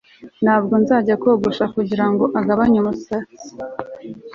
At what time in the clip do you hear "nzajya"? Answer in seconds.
0.83-1.15